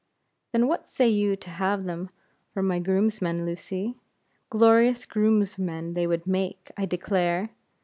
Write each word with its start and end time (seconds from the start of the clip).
"Then 0.51 0.65
what 0.67 0.89
say 0.89 1.09
you 1.09 1.35
to 1.35 1.49
have 1.51 1.83
them 1.83 2.09
for 2.55 2.63
my 2.63 2.79
groomsmen, 2.79 3.45
Lucy? 3.45 3.99
Glorious 4.49 5.05
groomsmen 5.05 5.93
they 5.93 6.07
would 6.07 6.25
make, 6.25 6.71
I 6.75 6.87
declare. 6.87 7.51